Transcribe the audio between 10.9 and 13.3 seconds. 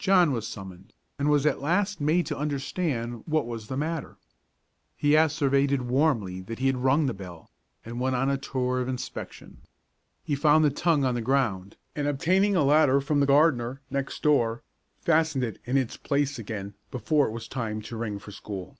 on the ground, and obtaining a ladder from the